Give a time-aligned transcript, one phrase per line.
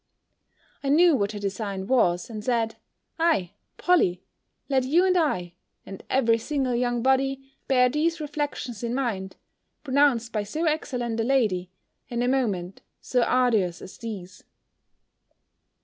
[0.83, 2.77] I knew what her design was, and said,
[3.19, 4.23] "Aye, Polly,
[4.67, 5.53] let you and I,
[5.85, 9.35] and every single young body, bear these reflections in mind,
[9.83, 11.69] pronounced by so excellent a lady,
[12.09, 14.43] in a moment so arduous as these!"